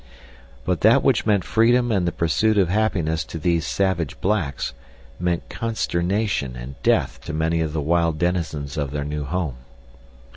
But 0.65 0.81
that 0.81 1.03
which 1.03 1.27
meant 1.27 1.43
freedom 1.43 1.91
and 1.91 2.07
the 2.07 2.11
pursuit 2.11 2.57
of 2.57 2.69
happiness 2.69 3.23
to 3.25 3.37
these 3.37 3.67
savage 3.67 4.19
blacks 4.19 4.73
meant 5.19 5.47
consternation 5.47 6.55
and 6.55 6.73
death 6.81 7.21
to 7.25 7.33
many 7.33 7.61
of 7.61 7.71
the 7.71 7.81
wild 7.81 8.17
denizens 8.17 8.77
of 8.77 8.89
their 8.89 9.05
new 9.05 9.25
home. 9.25 9.57